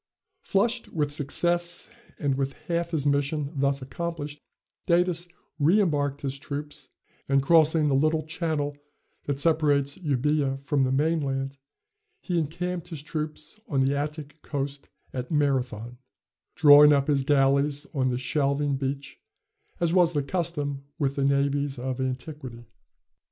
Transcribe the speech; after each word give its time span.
Flushed 0.41 0.87
with 0.91 1.11
success, 1.13 1.87
and 2.17 2.35
with 2.35 2.53
half 2.53 2.89
his 2.89 3.05
mission 3.05 3.51
thus 3.55 3.83
accomplished, 3.83 4.39
Datis 4.87 5.27
reëmbarked 5.61 6.21
his 6.21 6.39
troops, 6.39 6.89
and, 7.29 7.43
crossing 7.43 7.87
the 7.87 7.93
little 7.93 8.23
channel 8.23 8.75
that 9.25 9.39
separates 9.39 9.99
Euboea 9.99 10.59
from 10.63 10.85
the 10.85 10.91
mainland, 10.91 11.59
he 12.19 12.39
encamped 12.39 12.87
his 12.87 13.03
troops 13.03 13.59
on 13.67 13.81
the 13.85 13.95
Attic 13.95 14.41
coast 14.41 14.89
at 15.13 15.29
Marathon, 15.29 15.99
drawing 16.55 16.93
up 16.93 17.05
his 17.07 17.21
galleys 17.21 17.85
on 17.93 18.09
the 18.09 18.17
shelving 18.17 18.77
beach, 18.77 19.19
as 19.79 19.93
was 19.93 20.13
the 20.13 20.23
custom 20.23 20.83
with 20.97 21.13
the 21.15 21.23
navies 21.23 21.77
of 21.77 21.99
antiquity. 22.01 22.65